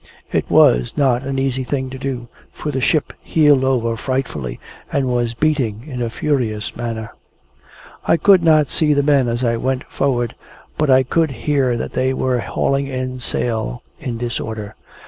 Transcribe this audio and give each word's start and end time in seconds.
It 0.31 0.49
was 0.49 0.95
not 0.97 1.21
an 1.21 1.37
easy 1.37 1.63
thing 1.63 1.91
to 1.91 1.99
do, 1.99 2.27
for 2.51 2.71
the 2.71 2.81
ship 2.81 3.13
heeled 3.21 3.63
over 3.63 3.95
frightfully, 3.95 4.59
and 4.91 5.07
was 5.07 5.35
beating 5.35 5.83
in 5.85 6.01
a 6.01 6.09
furious 6.09 6.75
manner. 6.75 7.13
I 8.07 8.17
could 8.17 8.41
not 8.41 8.67
see 8.67 8.95
the 8.95 9.03
men 9.03 9.27
as 9.27 9.43
I 9.43 9.57
went 9.57 9.83
forward, 9.83 10.33
but 10.75 10.89
I 10.89 11.03
could 11.03 11.29
hear 11.29 11.77
that 11.77 11.93
they 11.93 12.15
were 12.15 12.39
hauling 12.39 12.87
in 12.87 13.19
sail, 13.19 13.83
in 13.99 14.17
disorder. 14.17 14.73